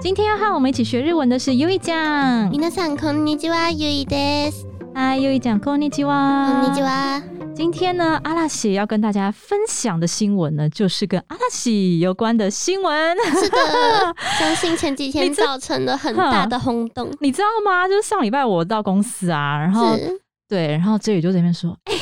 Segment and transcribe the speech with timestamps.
[0.00, 2.50] 今天要和我们一起学日文的是 U 一酱。
[2.50, 4.66] 皆さんこんにちは、ゆいです。
[4.94, 6.62] 嗨，U 一酱，こんにちこは。
[6.62, 7.22] んにちは。
[7.54, 13.16] 今天呢，阿拉西要跟大家分享的新闻呢，就是跟阿拉西有关的新闻。
[13.38, 13.58] 是的，
[14.38, 17.10] 相信前几天你这造成了很大的轰动。
[17.20, 17.86] 你知道吗？
[17.86, 21.92] 就是上礼拜我到公司啊，然后是，对，然后这里就在那边说，哎、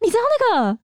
[0.00, 0.78] 你知道那个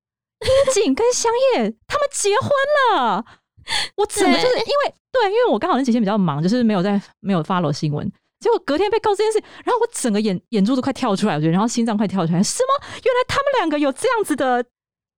[0.47, 2.51] 樱井跟香叶他们结婚
[2.97, 3.25] 了？
[3.98, 8.12] 我怎么就是因为对，因为我刚好那几天比较忙，就是没有在没有 follow 新闻。
[8.40, 12.44] 结果隔天被告这件事，然后我整个眼眼珠都快跳出来，我觉得，然后心脏快跳出来。
[12.44, 12.86] 什么？
[13.04, 14.64] 原来他们两个有这样子的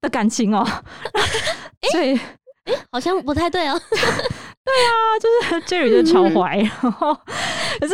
[0.01, 0.63] 的感情哦！
[1.91, 2.19] 所以
[2.91, 3.81] 好像不太对哦。
[3.89, 7.13] 对啊就是 Jerry 就是超坏，然后
[7.79, 7.93] 可是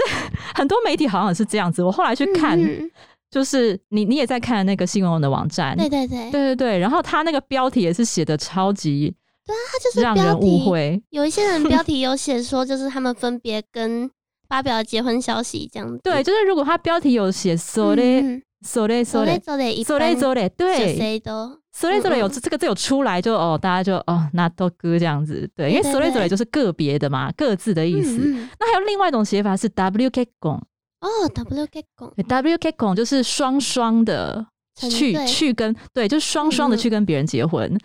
[0.56, 1.83] 很多媒体好像是这样子。
[1.83, 2.89] 我后来去看，嗯
[3.30, 9.14] 就是你你也在看那个新闻网的网站，对对对，对对对，然后他那个标题也是写的超级
[9.47, 10.70] 它就是标让人误题。
[10.70, 11.03] 会。
[11.09, 14.09] 有一些人 标题有写说，就是他们分别跟
[14.48, 16.00] 发表了结婚消息这样子。
[16.03, 26.09] 对，就是如果他标题有写 “so le，so 嘞 so 走嘞嘞走嘞，一 so 嘞般 so 嘞，就对谁都 so 嘞 so 嘞有这这个字有出来就哦，大家就哦那都歌这样子，对，因为对 so 嘞
[26.11, 28.17] so 嘞对就是个别的嘛，各自的意思。
[28.59, 30.61] 那还有另外一种写法是 w k 拱
[31.02, 34.45] 哦，W K 拱对，W K 拱就是双双的
[34.76, 37.76] 成去对去跟对，就是双双的去跟别人结婚。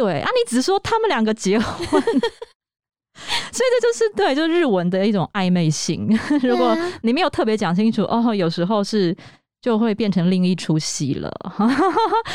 [0.00, 6.08] 对啊，你只是说他们两个结婚， 所以这就是对，就是日文的一种暧昧性。
[6.42, 9.14] 如果啊你没有特别讲清楚，哦，有时候是
[9.60, 11.30] 就会变成另一出戏了。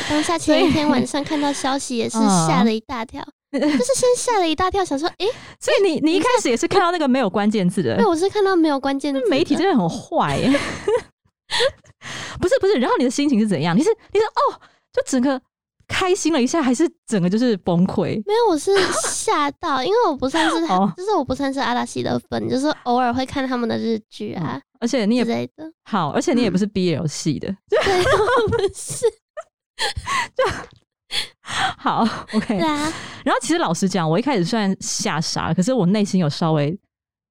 [0.08, 3.20] 当下 前一天晚上看到消息也是嗯吓了一大跳，
[3.52, 5.26] 就是先吓了一大跳，想说，诶，
[5.58, 10.60] 所以你你一开始也是看到那个没有关键字的对，我是看到没有关键字的媒体真的很坏耶。
[12.38, 13.76] 不是不是，然后你的心情是怎样？
[13.76, 14.60] 你是你是哦，
[14.92, 15.40] 就整个
[15.88, 18.16] 开心了一下，还是整个就是崩溃？
[18.26, 18.70] 没有，我是
[19.02, 20.60] 吓到，因为我不算是
[20.96, 25.48] 就是我不算是阿拉西的粉，就是偶尔会看他们的日剧啊而且你也。
[25.84, 27.48] 好，而且你也不是 BL 系的。
[27.68, 27.78] 对，
[28.42, 29.06] 我不是，
[30.34, 30.44] 就
[31.78, 32.66] 好，OK 对。
[32.66, 32.92] 啊，
[33.24, 36.76] 然后其实老实讲，我一开始虽然吓傻了，可是我内心有稍微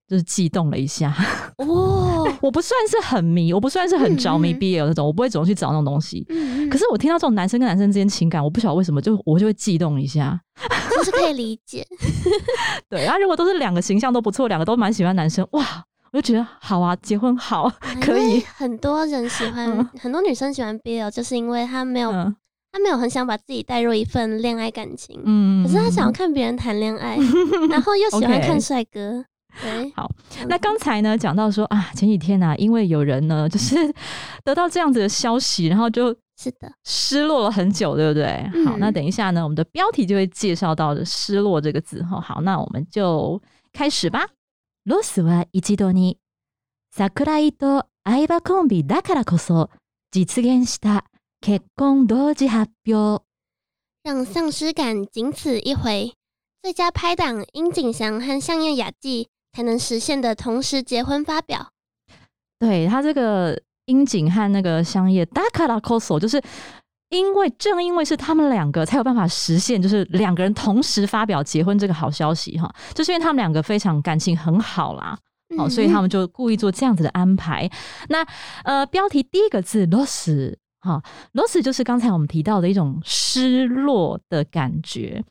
[0.08, 1.14] 就是悸动了一下。
[1.58, 6.26] 哦， 我不算是很迷，我不算是很着迷 BL 那种，我不会主动去找那种东西。
[6.30, 10.38] 嗯，可是我听到这种男生跟男生之间情感，我不晓得为什么，就我就会悸动一下。
[10.94, 11.88] 就是可以理解，
[12.90, 15.64] 对，然后如果都是两个形象都不错，两个都蛮喜欢男生，哇，
[16.12, 17.72] 我就觉得好啊，结婚好，
[18.02, 18.42] 可以。
[18.58, 22.36] 很多人喜欢嗯，很多女生喜欢 BL，就是因为她没有，嗯。
[22.74, 27.18] 她没有很想把自己带入一份恋爱感情，嗯可是他想要看别人谈恋爱，
[27.72, 29.24] 然后又喜欢看帅哥，
[29.62, 30.12] 对，好
[30.50, 33.76] 那刚才呢讲到说啊，前几天呢、因为有人呢就是
[34.44, 38.27] 得到这样子的消息，然后就是的，失落了很久，对不对？
[38.65, 42.21] 好，嗯那等一下呢，我们的标题就会介绍到的“失落”这个字哈。
[42.21, 43.41] 好，那我们就
[43.73, 44.27] 开始吧。
[44.87, 46.17] ロスは一度に
[46.91, 49.69] 桜井と相葉コンビだからこそ
[50.11, 51.05] 実現した
[51.43, 53.23] 結婚同時発表。
[54.03, 56.15] 让丧尸感仅此一回。
[56.63, 61.71] 最佳拍档樱井翔和相叶雅纪才能实现的同时结婚发表。
[62.59, 66.41] 对他这个 樱井和那个香叶だからこそ，就是
[67.09, 75.19] 因为正因为是他们两个才有办法实现，就是两个人同时发表结婚这个好消息哈，就是因为他们两个非常感情很好啦。
[75.59, 77.69] 哦，所以他们就故意做这样子的安排。
[78.09, 78.25] 那
[78.63, 81.03] 呃，标题第一个字 loss，哈，
[81.33, 85.25] loss 就是刚才我们提到的一种失落的感觉。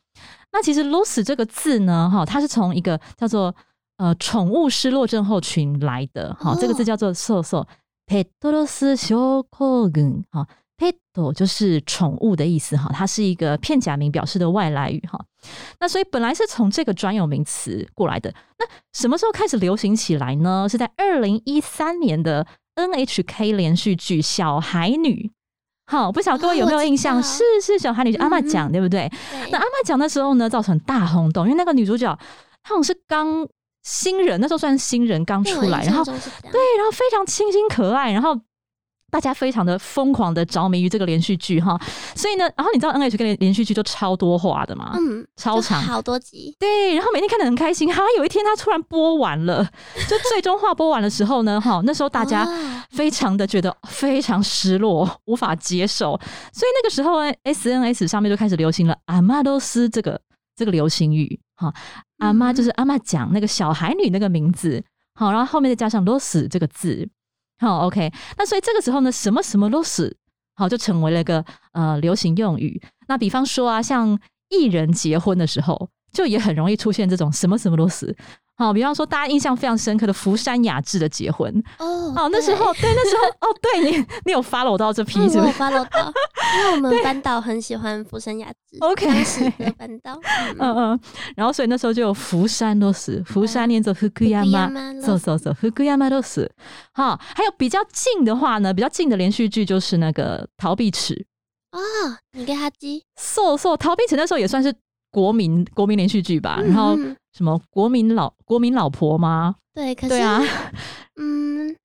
[0.52, 3.54] 那其实 loss 这个字呢，哈，它是从一个叫做
[3.96, 7.66] 呃宠物失落症候群来的，哈、这个字哦叫做 so so
[8.07, 10.47] Petros 症候群，哈。
[10.77, 15.17] pet 就是宠物的意思哈，它是一个片假名表示的外来语哈。
[15.79, 18.29] 那所以本来是从这个专有名词过来的。
[18.59, 20.67] 那什么时候开始流行起来呢？
[20.69, 25.31] 是在二零一三年的 NHK 连续剧《小孩女》。
[25.89, 27.23] 好，不晓得各位有没有印象？
[27.23, 29.09] 是是小孩女阿嬷嗯讲，对不对？
[29.31, 32.13] 对那阿嬷讲的时候呢，造成大轰动，因为那个女主角
[32.63, 33.47] 她好像是刚
[33.85, 36.13] 新人，那时候算新人刚出来，然后对，
[36.77, 38.35] 然后非常清新可爱，然后
[39.11, 41.79] 大家非常的疯狂的着迷于这个连续剧哈。
[42.15, 46.55] 所以呢，然后你知道 N H 跟连连续剧就超多话的嘛，嗯，超长，好多集。
[46.59, 47.93] 对，然后每天看的很开心。
[47.93, 49.63] 哈，有一天他突然播完了，
[50.09, 52.43] 就最终话播完的时候呢，哈，那时候大家
[52.89, 56.19] 非常的觉得非常失落，无法接受。
[56.51, 60.19] 所以那个时候呢，S N S 上面就开始流行了阿玛多斯这个
[60.55, 61.73] 这个流行语哈。
[62.19, 67.07] 阿妈就是阿妈讲那个小孩女那个名字，好，然后后面再加上 los 这个字，
[67.59, 68.11] 好，OK。
[68.37, 70.11] 那所以这个时候呢，什么什么 los
[70.55, 71.43] 好就成为了一个
[71.73, 72.81] 呃流行用语。
[73.07, 74.17] 那比方说啊，像
[74.49, 78.13] 艺人结婚的时候，就也很容易出现这种什么什么 los。
[78.57, 86.11] 好，比方说大家印象非常深刻的福山雅治的结婚哦，哦，那时候对那时候哦，对你你有 follow 到这批是不是？follow 到，
[86.57, 90.17] 因为我们班导很喜欢福山雅治，OK，当时的班导，
[90.59, 90.99] 嗯 嗯，
[91.35, 96.49] 然后所以那时候就有福山都是福山念作福古亚马，走走走，福古亚马都是
[96.93, 101.25] 好，还有比较近的话呢，比较近的连续剧就是那个逃避池
[101.71, 101.79] 啊，
[102.31, 104.73] 你跟他记，瘦瘦逃避池那时候也算是
[105.11, 106.97] 国民国民连续剧吧，然后。
[107.35, 109.55] 什么国民老国民老婆吗？
[109.73, 110.41] 对，可是啊，
[111.19, 111.75] 嗯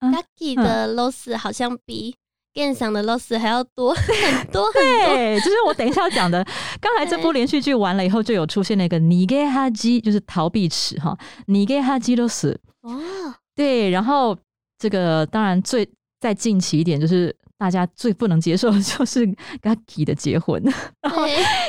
[0.00, 2.16] ，Lucky 的 loss 好像比
[2.54, 5.14] Gan 上的 loss 还要多 很多很多。
[5.14, 6.42] 对，就是我等一下要讲的。
[6.80, 11.14] 刚才这部连续剧完了以后，就有出现那个你给哈基，就是逃避池哈，
[11.48, 12.56] 你给哈基 loss。
[12.80, 14.34] 哦，对，然后
[14.78, 15.86] 这个当然最
[16.18, 19.27] 再近期一点，就是大家最不能接受的 就是
[19.61, 20.63] Lucky 的结婚，
[21.01, 21.25] 然后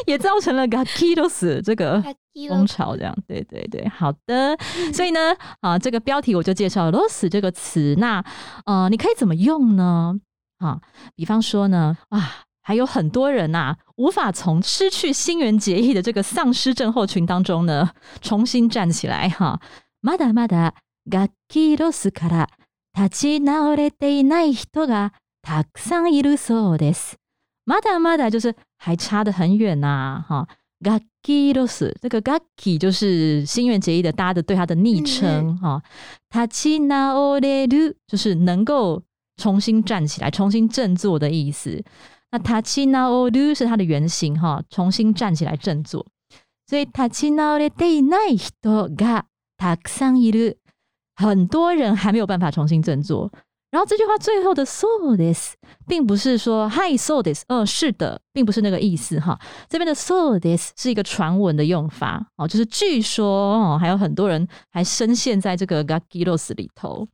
[0.06, 2.02] 也造成了 Lucky loss 这个。
[2.48, 4.56] 风潮这样，对对对，好的。
[4.94, 7.96] 所以呢，啊，这个标题我就介绍 “loss” 这个词。
[7.98, 8.24] 那
[8.64, 10.14] 呃，你可以怎么用呢？
[10.58, 10.80] 啊，
[11.16, 17.90] 比方说呢，啊，还有很多人呐，无法从失去心猿结意的这个丧失症候群当中呢，
[18.20, 19.28] 重新站起来。
[19.28, 19.60] 哈，
[20.00, 20.74] まだまだ
[21.04, 22.48] 楽器ロスから
[22.94, 25.12] 立ち直れていない人が
[25.44, 27.16] たくさんいるそうです。
[27.66, 30.48] まだまだ就是还差得很远呐，哈。
[30.82, 35.82] Gaki los，这个 Gaki 就是心愿结义的，大家的对他的昵称哈。
[36.30, 39.02] Tachina oleru 就是能够
[39.36, 41.84] 重新站起来、重新振作的意思。
[42.30, 46.06] 那 Tachina oleru 是它的原型哈，重新站起来振作。
[46.66, 49.24] 所以 Tachina olete nai hito ga
[49.58, 50.54] takusan iru，
[51.14, 53.30] 很多人还没有办法重新振作。
[53.75, 54.87] 然后这句话最后的 so
[55.17, 55.53] this
[55.85, 59.37] 并不是说 hi so this，呃，是的，并不是那个意思哈。
[59.67, 63.27] 这边的 so this 是一个传闻的用法哦，就是据说
[63.57, 67.05] 哦，还有很多人还深陷在这个 gaki loss 里头。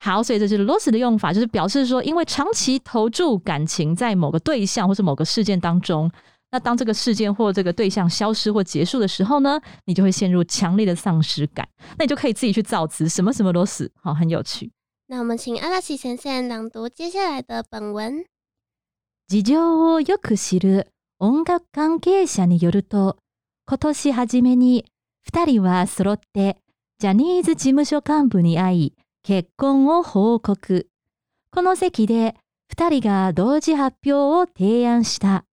[0.00, 6.10] 好，所以这是 loss 的用法，就是表示说，因为长期投注感情在某个对象或是某个事件当中，
[6.50, 11.68] 那当这个事件或这个对象消失或结束的时候呢，你就会陷入强烈的丧失感。
[11.98, 14.72] 那你就可以自己去造词，什么什么 loss，好，很有趣。
[15.10, 18.26] 那我们请阿拉西先生朗读接下来的本文。
[19.26, 19.58] 事情
[19.94, 23.16] をよく知る音楽関係者によると、
[23.66, 24.84] 今年初めに
[25.22, 26.58] 二人は揃って
[26.98, 30.90] ジャニーズ事務所幹部に会い、結婚を報告。
[31.52, 32.34] この席で
[32.68, 35.46] 二人が同時発表を提案した。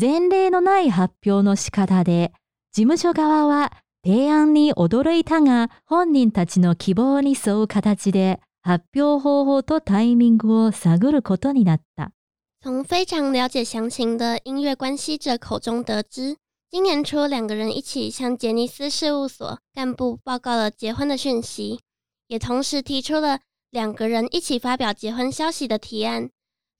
[0.00, 2.32] 前例のない発表の仕方で、
[2.70, 3.72] 事務所側は
[4.04, 12.11] 提案に驚いたが、本人たちの希望に沿う形で発表方法とタイミングを探ることになった。
[12.61, 16.37] 从非常了解详情的音乐关系者口中得知，
[16.69, 21.79] 今年初两个人一起向杰尼斯事务所干部报告了结婚的讯息，
[22.27, 23.39] 也同时提出了
[23.71, 26.29] 两个人一起发表结婚消息的提案。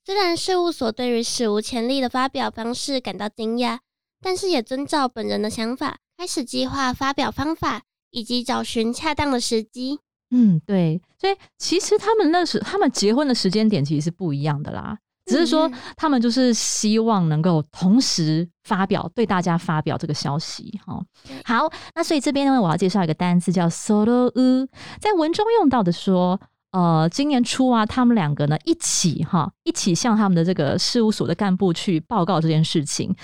[0.05, 3.79] 虽然事务所对于史无前例的发表方式感到惊讶，
[4.21, 9.99] 但是也遵照本人的想法，开始计划发表方法以及找寻恰当的时机。
[10.38, 21.02] 嗯，对，所以其实他们那时他们结婚的时间点其实是不一样的啦，只是说他们就是希望能够同时发表对大家发表这个消息哈。
[21.42, 24.68] 好，那所以这边呢，我要介绍一个单词叫 solo u，
[25.00, 26.38] 在文中用到的说，
[26.72, 33.16] 呃，今年初啊，他们两个呢一起哈，一起向他们的这个事务所的干部去报告这件事情。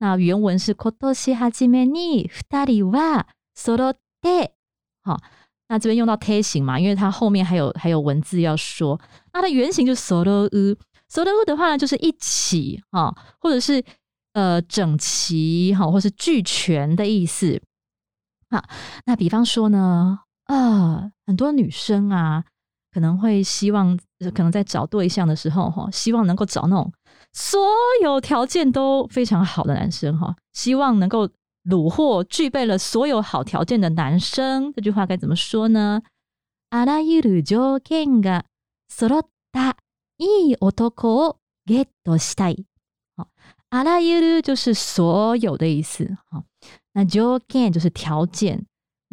[0.00, 3.24] 那原文是 kotoshi hajime ni futari wa
[3.56, 4.50] solo de，
[5.02, 5.18] 好。
[5.70, 8.98] 那这边用到贴形嘛，因为它后面还有还有文字要说。
[9.34, 13.84] 那它原型就是 “solo”，“solo” 的话呢，就是一起哈，或者是
[14.32, 17.60] 呃整齐哈，或是俱全的意思。
[18.50, 18.64] 好，
[19.04, 22.42] 那比方说呢，啊，很多女生啊，
[22.90, 23.94] 可能会希望，
[24.34, 26.90] 可能在找对象的时候哈，希望能够找那种
[27.34, 27.60] 所
[28.02, 31.28] 有条件都非常好的男生哈，希望能够。
[31.67, 36.01] 虏获具备了所有好条件的男生，这句话该怎么说呢？
[36.69, 38.43] あらゆる条件が
[38.89, 39.75] 揃った
[40.17, 42.65] いい男をゲットしたい。
[43.15, 43.27] 好，
[43.69, 46.17] あらゆる就是所有的意思。
[46.29, 46.43] 好，
[46.93, 48.65] 那条件就是条件。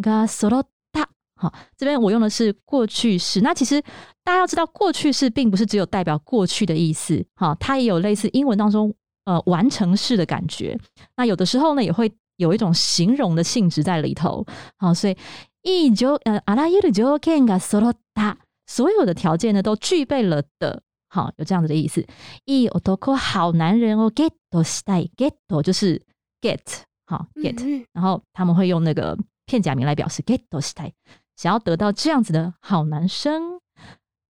[0.02, 1.06] が揃った。
[1.37, 3.42] 好，这边我用的是过去式。
[3.42, 3.82] 那其实
[4.25, 7.22] 大家要知道，过去式并不是只有代表过去的意思。
[7.34, 8.94] 好，它也有类似英文当中
[9.25, 10.78] 呃完成式的感觉。
[11.16, 14.46] 那有的时候呢，也会 有一种形容的性质在里头。
[14.78, 15.16] 好，所以
[15.62, 18.37] いい条呃あらゆる条件が揃った。
[18.66, 22.06] 所有的条件呢都具备了的，好，有这样子的意思。
[22.46, 25.32] いい男好男人をゲットしたい，get
[25.62, 26.00] 就是
[26.40, 26.60] get，
[27.04, 30.92] 好 get，、嗯嗯然后他们会用那个片假名来表示 get したい，
[31.34, 33.58] 想要得到这样子的好男生，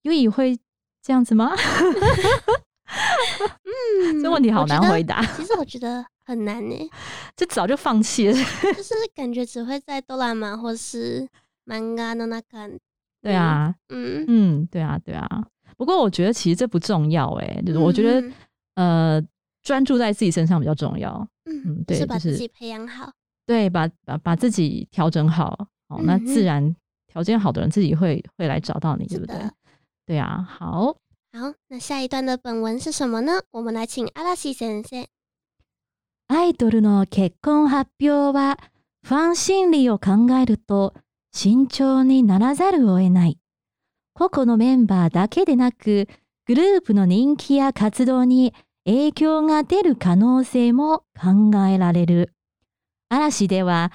[0.03, 0.59] 优以会
[1.03, 1.53] 这样子吗？
[4.01, 5.21] 嗯 这问题好难回答。
[5.21, 6.76] 答，其实我觉得 很难呢，
[7.36, 8.34] 这早就放弃了。
[8.76, 11.28] 就是感觉只会在哆啦 A 梦或是
[11.64, 12.70] 漫画的那个，
[13.22, 15.28] 对啊，嗯，嗯，对啊，对啊。
[15.78, 18.22] 不过我觉得其实这不重要哎、就是我觉得、
[18.76, 19.28] 嗯呃，
[19.62, 21.28] 专注在自己身上比较重要。
[21.46, 23.12] 嗯嗯对就是自己培养好。
[23.46, 26.76] 对，把把把自己调整好，哦，那自然
[27.08, 29.36] 条件好的人自己会会来找到你，对不对？
[30.06, 30.96] 对啊，好，
[31.34, 33.34] 好，那下一段的本文是什么呢？
[33.52, 35.06] 我们来请阿拉西先生。
[36.28, 38.58] アイドルの結婚発表は
[39.04, 40.96] ファン心理を考えると
[41.32, 43.38] 慎重にならざるを得ない。
[44.14, 46.08] 個々のメンバーだけでなく、
[46.48, 48.54] グループの人気や活動に
[48.86, 52.34] 影響が出る可能性も考えられる。
[53.10, 53.92] 嵐では、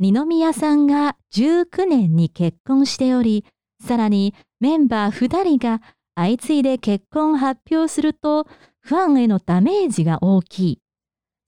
[0.00, 3.44] 二宮さんが19年に結婚しており、
[3.86, 5.80] さらにメンバー2人が
[6.16, 8.48] 相次いで結婚発表すると、
[8.80, 10.78] ファンへのダメージが大きい。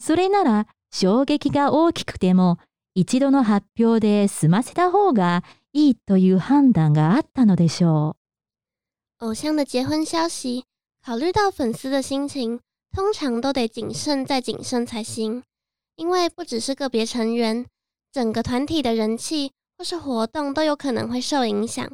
[0.00, 2.58] それなら衝撃が大きくても
[2.94, 8.16] 一度の発表で済ませた方がいいという判断があったのでしょ
[9.20, 10.64] う偶像的结婚消息，
[11.04, 12.58] 考虑到粉丝的心情，
[12.90, 15.42] 通常都得谨慎再谨慎才行。
[15.96, 17.66] 因为不只是个别成员，
[18.10, 21.92] 整个团体的人气或是活动都有可能会受影响。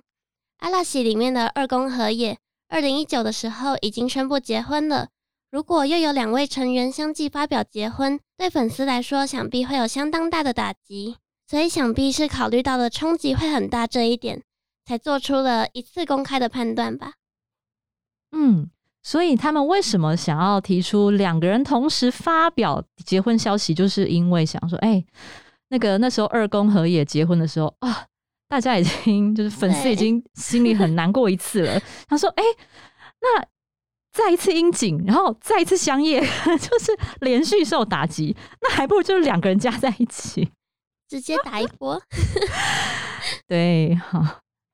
[0.58, 5.08] 阿拉西里面的二宫和也，二零一九的时候已经宣布结婚了。
[5.50, 11.16] 如果又有两位成员相继发表结婚，对粉丝来说想必会有相当大的打击。
[11.48, 14.42] 所以想必是考虑到了冲击会很大这一点，
[14.84, 17.12] 才做出了一次公开的判断吧。
[18.32, 18.68] 嗯，
[19.00, 25.04] 所以他们为什么想要提出两个人同时发表结婚消息，就是因为想说，哎、
[25.68, 28.04] 那个那时候二宫和也结婚的时候啊，
[28.48, 31.80] 大家已经就是粉丝已经心里很难过一次了。
[32.08, 32.42] 他说，哎、
[33.20, 33.46] 那。
[34.16, 36.18] 再一次樱井，然后再一次香叶，
[36.58, 40.48] 就是连续受打击，那还不如就是两个人加在一起。
[41.06, 42.00] 直接打一波。
[43.46, 44.24] 对，好，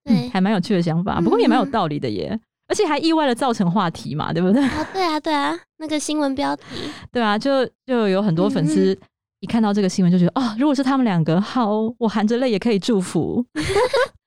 [0.04, 4.62] 对，还蛮有趣的想法，不过也蛮有嗯道理的耶，而且还意外的造成话题嘛，对不对？
[4.62, 6.64] 啊，对啊，对啊，那个新闻标题，
[7.10, 8.98] 对啊，就就有很多粉嗯丝
[9.40, 11.68] 一看到这个新闻就觉得，哦，如果是他们两个，好，
[11.98, 13.44] 我含着泪也可以祝福。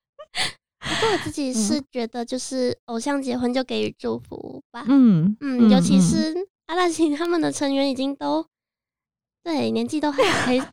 [1.11, 4.85] 我自己是觉得，就是偶像结婚就给予祝福吧。
[4.87, 6.01] 嗯嗯，尤其嗯。
[6.01, 6.35] 是
[6.67, 8.43] 阿拉西他们的成员已经都
[9.43, 10.59] 对年纪都还可以，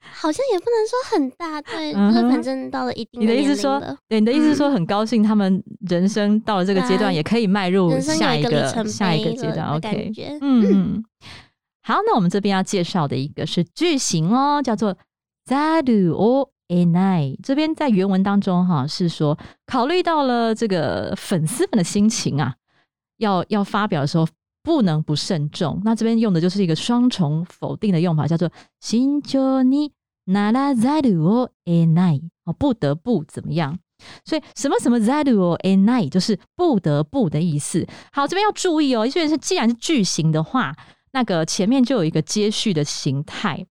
[0.00, 9.56] 好像也不能说很大，对，就是反正到了一定你的意思说了，对，你的意思是说很高兴他们人生到了这个阶段，也可以迈入下一一个下一个阶段。
[9.56, 11.04] 的 OK，嗯，
[11.82, 14.96] 好，那我们这边要介绍的一个是句型哦，叫做
[15.46, 17.37] “zaru o enai”。
[17.43, 22.55] 这边在原文当中哈是说，考虑到了这个粉丝们的心情啊，
[23.17, 24.27] 要要发表的时候
[24.63, 25.81] 不能不慎重。
[25.83, 29.91] 那这边用的就是一个双重否定的用法，叫做“慎重に
[30.25, 33.79] ならざるを得ない”，哦，不得不怎么样。
[34.25, 37.87] 所以什么什么 zaru o enai 就是不得不的意思。
[38.11, 40.75] 好，这边要注意哦，因为是既然是句型的话，
[41.11, 43.65] 那个前面就有一个接续的形态。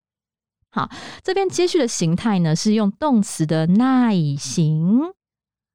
[0.76, 0.90] 好，
[1.22, 5.00] 这边接续的形态呢是用动词的耐形。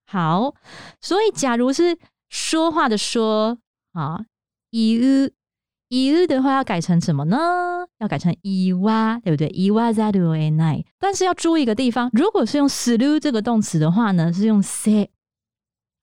[0.06, 0.54] 好，
[1.02, 1.98] 所以假如是
[2.30, 3.58] 说话的说
[3.94, 4.26] 啊，
[4.70, 5.32] 伊乌
[5.88, 7.38] 伊乌的话要改成什么呢？
[7.98, 9.48] 要改成伊哇，对不对？
[9.48, 10.86] 伊哇在鲁诶奈。
[11.00, 15.08] 但是要注意一个地方，如果是用 slu 这个动词的话呢，是用 se。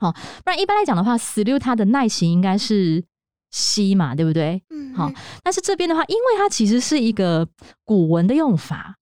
[0.00, 0.11] 好，
[0.43, 3.05] 不然一般来讲的话，slu 它的耐型应该是
[3.51, 4.62] 西嘛，对不对？
[4.70, 5.12] 嗯，好
[5.44, 7.48] 但是这边的话，因为它其实是一个
[7.84, 8.98] 古文的用法，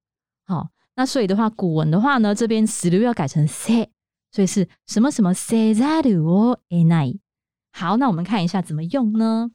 [0.45, 3.87] 好，那所以的话，古文的话呢，这边死流要改成 se，
[4.31, 7.19] 所以是什么什么 se za o e n a
[7.71, 9.51] 好，那我们看一下怎么用呢？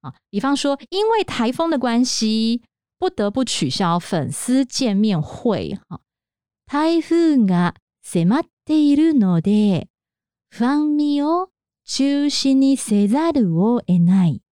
[0.00, 2.62] 啊，比方说，因为台风的关系，
[2.98, 5.78] 不得不取消粉丝见面会。
[5.88, 6.00] 哈，
[6.66, 9.88] 台風が迫っているので、
[10.50, 11.50] ファンミを
[11.84, 14.42] 中止にせざるを得ない。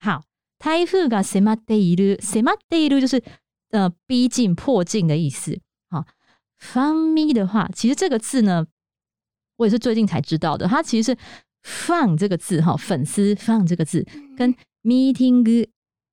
[0.00, 0.22] 好，
[0.58, 3.22] 台風が迫っている，迫っている就是
[3.70, 5.58] 呃逼近、迫近的意思。
[5.88, 6.04] 好，
[6.58, 8.66] フ咪的话，其实这个字呢，
[9.56, 11.18] 我也是最近才知道的，它其实是
[11.62, 15.68] fan 这个字哈，粉丝 fan 这个字跟 meeting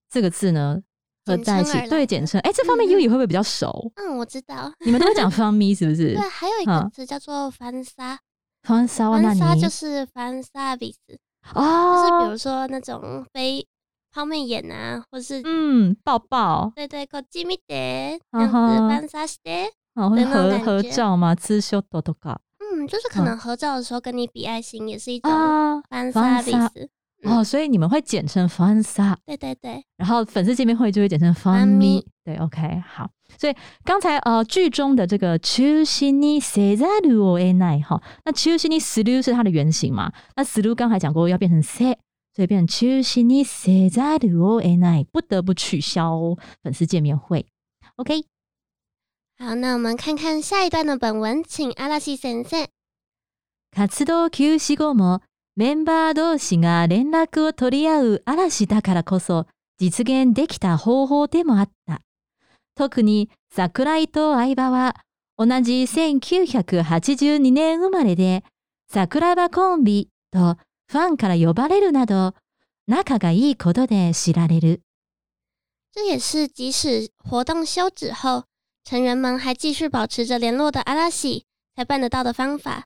[0.09, 0.81] 这个字呢
[1.25, 2.41] 合在一起，对，简称。
[2.41, 3.91] 哎，这方面 U 也会不会比较熟？
[3.95, 6.13] 嗯，我知道，你们都会讲 fan me 是不是？
[6.13, 8.19] 对，还有一个词叫做翻沙，
[8.65, 11.17] 翻沙哇，翻沙就是翻沙比斯
[11.53, 13.65] 哦，就是比如说那种飞
[14.11, 18.53] 泡面眼啊，或是嗯抱抱，对对，こちみて这样子
[18.87, 21.33] 翻沙して，哦，会合合照吗？
[21.33, 22.39] 自修多多嘎。
[22.59, 25.31] 嗯，就是可能合照的时候跟你比爱心，也是一种
[25.89, 26.89] 翻沙比斯。
[27.23, 33.09] 哦，所以你们会简称 fan 沙，对对对，然后粉丝见面会就会简称 fan me，对，OK，好。
[33.37, 40.11] 所以刚才呃剧中的这个中心にせざるを得ない哈，那中心にする是它的原型嘛？
[40.35, 41.95] 那する刚才讲过要变成 say，
[42.35, 47.45] 所以变成中心にせざるを得ない，不得不取消粉丝见面会。
[47.97, 48.25] OK，
[49.37, 52.67] 好，那我们看看下一段的本文，请阿拉西先生。
[53.73, 55.21] 活動休止後も
[55.56, 59.46] メンバー同士が連絡を取り合う嵐だからこそ
[59.78, 62.02] 実現できた方法でもあった。
[62.74, 64.96] 特に桜井と相葉は
[65.38, 68.44] 同じ1982年生まれで
[68.92, 70.58] 桜庭コンビと
[70.88, 72.34] ファンから呼ばれるなど
[72.86, 74.82] 仲がいいことで知られる。
[75.94, 78.44] 这也是即使活动休止后，
[78.84, 82.84] 成员们还继续保持着联络的阿拉西才办得到的方法。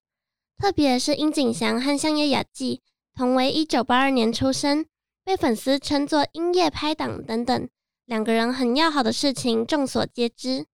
[0.60, 2.82] 特别是樱井翔和相叶雅纪
[3.16, 4.84] 同为一九八二年出生，
[5.24, 7.68] 被粉丝称作“樱叶拍档”等等，
[8.04, 10.66] 两个人很要好的事情众所皆知。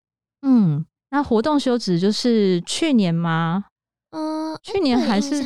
[0.41, 3.67] 嗯，那活动休止就是去年吗？
[4.13, 5.43] 嗯，去年还是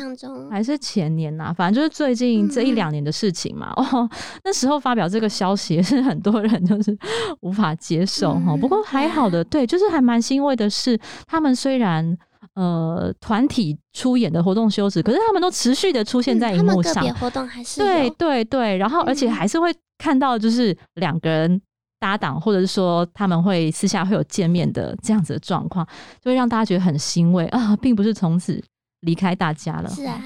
[0.49, 1.53] 还是前年呐？
[1.53, 3.73] 反正就是最近这一两年的事情嘛。
[3.75, 4.09] 哦，
[4.45, 6.97] 那时候发表这个消息是很多人就是
[7.41, 8.55] 无法接受哈。
[8.55, 12.17] 不过还好的，对，就是还蛮欣慰的是，他们虽然。
[12.59, 17.07] 呃，团体出演的活动休止，可是他们都持续的出现在荧幕上。
[17.15, 21.61] 活动还是对对对，然后而且还是会看到，就是两个人
[21.99, 25.87] 搭档，或者是说他们会私下会有见面的这样子的状况，
[26.21, 28.61] 就会让大家觉得很欣慰啊，并不是从此
[28.99, 29.89] 离开大家了。
[29.89, 30.21] 是啊，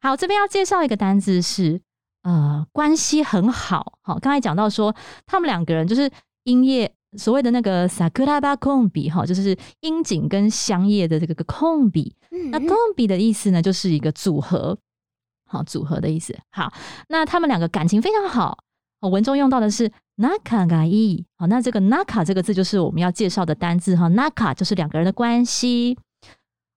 [0.00, 1.80] 好，这边要介绍一个单字是
[2.24, 3.92] 呃，关系很好。
[4.02, 4.92] 好，刚才讲到说
[5.26, 6.10] 他们两个人就是
[6.42, 6.92] 音乐。
[7.18, 12.14] 所谓的那个 sakura ba 空比哈，就是樱井跟香叶的这个个空比。
[12.50, 14.78] 那空比的意思呢，就是一个组合，
[15.46, 16.38] 好组合的意思。
[16.50, 16.72] 好，
[17.08, 18.58] 那他们两个感情非常好。
[19.00, 24.08] 文中用到的是 naka ga i，好，那这个 naka 这个字就是我们要介绍的单字哈。
[24.08, 25.98] naka 就是两个人的关系。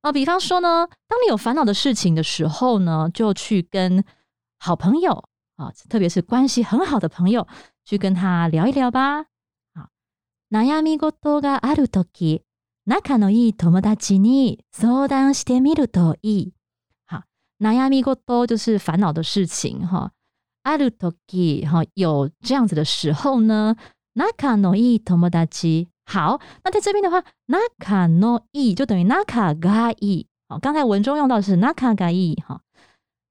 [0.02, 4.04] 哦，比方说呢，当你有烦恼的事情的时候呢，就去跟
[4.60, 5.24] 好朋友
[5.56, 7.48] 啊，特别是关系很好的朋友，
[7.86, 9.26] 去跟他聊一聊吧。
[10.54, 12.42] 悩み事があるとき、
[12.86, 16.54] 仲のいい友達に相談してみるといい。
[17.08, 17.24] 好，
[17.62, 20.12] 悩み事就是烦恼的事情哈。
[20.64, 23.76] あるとき哈，有这样子的时候呢，
[24.16, 25.88] 仲のいい友達。
[26.06, 27.24] 好，那在这边的话，
[27.80, 30.28] 仲のいい就等于仲がいい。
[30.48, 32.62] 好，刚才文中用到的是仲がいい哈。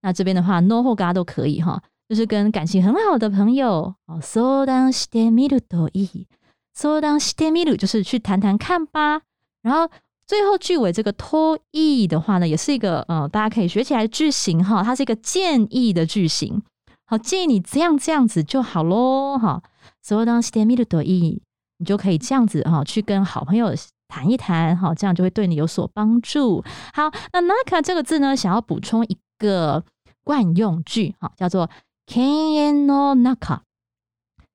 [0.02, 6.26] 那这边的话，no 或が都可以哈，就是跟感情很好的朋友，相談してみるといい。
[6.74, 9.22] So 当 stay middle 就是去谈谈看吧，
[9.62, 9.88] 然后
[10.26, 16.60] 最后句尾这个托意的话呢，也是一个呃大家可以学起来的句型哈，它是一个建议的句型，
[17.06, 19.62] 好建议你这样这样子就好喽哈。
[20.02, 21.40] So 当 stay middle 的意，
[21.78, 23.72] 你就可以这样子哈去跟好朋友
[24.08, 26.64] 谈一谈哈，这样就会对你有所帮助。
[26.92, 29.84] 好，那 naka 这个字呢，想要补充一个
[30.24, 31.70] 惯用句哈，叫做
[32.08, 33.60] can no naka，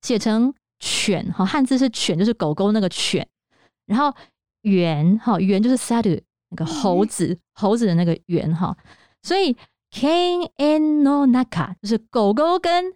[0.02, 0.54] 写成。
[0.80, 3.28] 犬哈，汉字是犬，就是狗狗那个犬。
[3.86, 4.16] 然后
[4.62, 8.76] 猿哈，猿就是 sadu 那个猴子，猴子的那个猿哈。
[9.24, 9.56] 所以
[9.92, 12.94] king and no naka 就是狗狗跟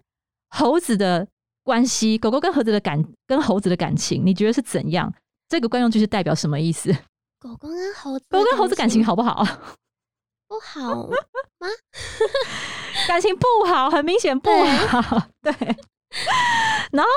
[0.50, 1.26] 猴子的
[1.62, 5.12] 关系，狗狗跟猴子的感跟猴子的感情，你觉得是怎样？
[5.48, 6.92] 这个惯用句是代表什么意思？
[7.38, 9.44] 狗狗跟猴子，狗跟猴子感情好不好？
[10.46, 11.16] 不好 吗？
[13.08, 15.28] 感情不好，很明显不好。
[15.42, 15.52] 对，
[16.92, 17.10] 然后。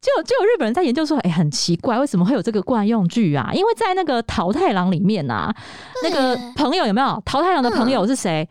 [0.00, 3.50] 就就有日本人在研究说，哎，很奇怪，为什么会有这个惯用句啊？
[3.52, 5.54] 因为在那个桃太郎里面啊，
[6.02, 8.48] 那个朋友有没有桃太郎的朋友是谁？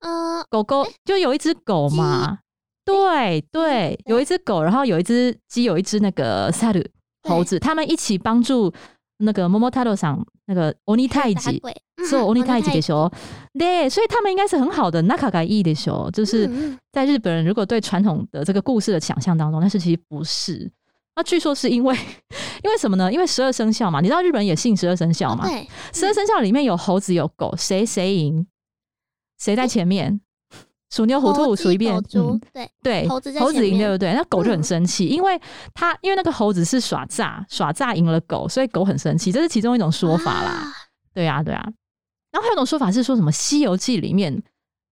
[0.00, 2.38] 嗯，狗狗就有一只狗嘛，
[2.84, 6.82] 对对，有一只狗，然后有一只鸡，有一只那个萨鲁
[7.28, 8.72] 猴子，他们一起帮助
[9.18, 11.60] 那个摩摩太郎上那个欧尼太极
[12.08, 13.10] そう欧尼太极的时候，
[13.58, 16.48] 对，所以他们应该是很好的那卡嘎伊的时候，就是
[16.92, 20.70] 在日本人如果对传统的这个故事的想象当中，但是其实不是。
[21.16, 21.96] 那据说是因为
[22.62, 23.10] 因为什么呢？
[23.10, 25.48] 因为十二生肖嘛，你知道日本人也信十二生肖嘛？
[25.94, 28.46] 十二生肖里面有猴子有狗，谁谁赢？
[29.38, 30.20] 谁在前面？
[30.90, 34.12] 鼠牛虎兔猴鸡数一遍，猪嗯，对，对，猴子猴子赢对不对？
[34.14, 35.40] 那狗就很嗯生气，因为
[35.74, 40.50] 它因为那个猴子是耍诈，耍诈赢了狗，所以狗很生气，这是其中一种说法啦。
[40.50, 40.72] 啊
[41.12, 41.66] 对啊，对啊。
[42.30, 44.42] 然后还有一种说法是说什么《西游记》里面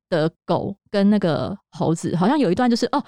[0.09, 3.05] 的狗跟那个猴子，好像有一段就是哦，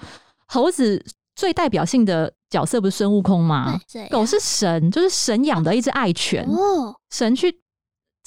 [0.47, 1.03] 猴子
[1.35, 3.79] 最代表性的角色不是孙悟空吗？
[3.91, 7.59] 对狗是神，就是神养的一只爱犬，哦，神去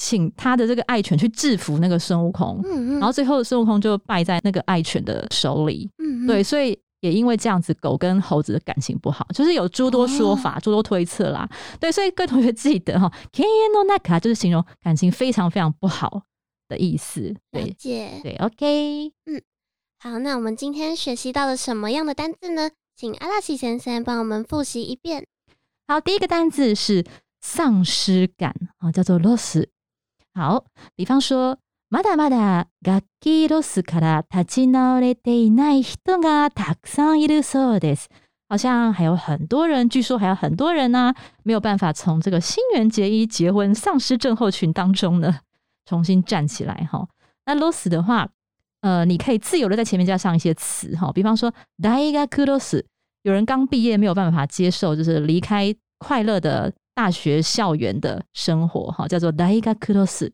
[0.02, 5.90] 请他的这个爱犬去制服那个孙悟空，嗯嗯，然后最后孙悟空就败在那个爱犬的手里。
[6.26, 11.46] 对，所以也因为这样子，狗跟猴子的感情不好，就是有诸多说法、哦诸多推测啦。
[11.78, 16.22] 对，所以各位同学记得哈 k e n o naka 就是形容感情非常非常不好
[16.66, 17.28] 的意思。
[17.28, 18.20] 了对解。
[18.22, 19.42] 对，OK，嗯
[19.98, 22.70] 好，那我们今天学习到了什么样的单字呢？
[22.96, 25.26] 请阿拉西先生帮我们复习一遍。
[25.86, 27.04] 好，第一个单字是
[27.42, 29.66] 丧失感啊，叫做 loss。
[30.33, 31.57] 好，比方说。
[31.91, 38.09] まだまだ楽器ロスから立ち直れていない人がたくさんいるそうです。
[38.49, 45.39] 好像还有很多人，据说还有很多人呢、没有办法从这个新垣结衣结婚丧失症候群当中呢
[45.85, 47.07] 重新站起来哈。
[47.45, 48.27] 那 loss 的话，
[48.81, 52.83] 呃，你可以自由的在前面加上一些词哈，比方说大学ロス，
[53.21, 60.31] 有人刚毕业没有办法接受，就是离开快乐的 大学校园的生活哈，叫做大学ロス。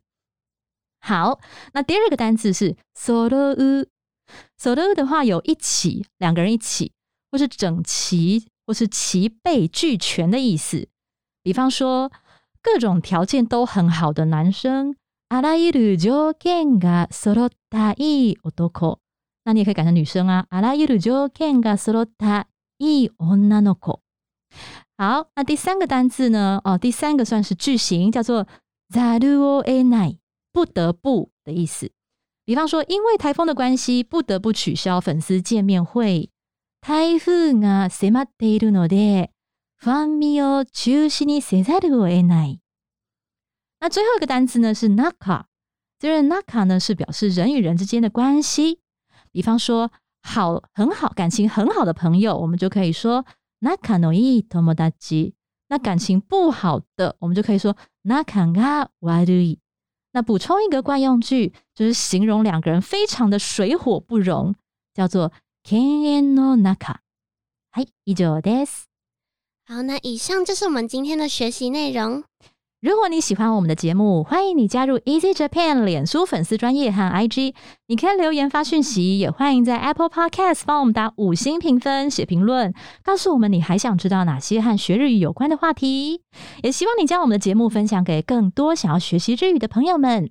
[1.00, 1.40] 好，
[1.72, 6.92] 那第二个单字是 solo。solo 的话有一起，两个人一起，
[7.30, 10.88] 或是整齐，或是齐备俱全的意思。
[11.42, 12.12] 比方说，
[12.62, 14.94] 各种条件都很好的男生，
[15.28, 19.00] あらゆる条件が揃ったいい男。
[19.44, 22.46] 那你也可以改成女生啊，あらゆる条件が揃った
[22.78, 24.00] いい女の子。
[24.96, 26.60] 好，那第三个单字呢？
[26.64, 28.46] 哦，第三个算是句型，叫做
[28.88, 30.18] ざるを得ない。
[30.52, 31.90] 不得不的意思。
[32.44, 36.30] 比方说，因为台风的关系，不得不取消粉丝见面会。
[36.80, 39.30] 台風が迫っているので、
[39.76, 42.60] ファンミを中止にせざるを得ない。
[43.80, 45.44] 那最后一个单词呢是 naka，
[45.98, 48.80] 这个 naka 呢是表示人与人之间的关系。
[49.32, 49.90] 比方说，
[50.22, 53.24] 好很好感情很好的朋友，我们就可以说
[53.60, 55.34] naka no ii tomodachi。
[55.68, 59.58] 那感情不好的，我们就可以说 naka ga warui。
[60.12, 64.54] 那补充一个惯用句，就是形容两个人非常的水火不容，
[64.92, 65.32] 叫做
[65.64, 66.96] ken no naka。
[67.70, 68.84] はい、以上です。
[69.64, 72.24] 好，那以上就是我们今天的学习内容。
[72.79, 77.55] 如果你喜欢我们的节目，欢迎你加入 Easy Japan 脸书粉丝专业和 IG，
[77.87, 82.71] 你可以留言发讯息，也欢迎在 Apple Podcast 帮我们打五星评分、写评论，
[83.03, 86.21] 告诉我们你还想知道哪些和学日语有关的话题。
[86.61, 90.29] 也希望你将我们的节目分享给更多想要学习日语的朋友们。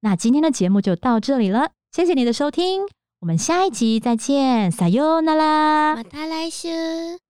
[0.00, 2.82] 那今天的节目就到这里了，谢谢你的收听，
[3.20, 6.02] 我们下一集再见，撒哟那拉ま。
[6.02, 7.25] た来週。